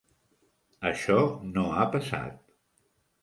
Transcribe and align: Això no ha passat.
Això 0.91 1.17
no 1.57 1.67
ha 1.75 1.85
passat. 1.97 2.39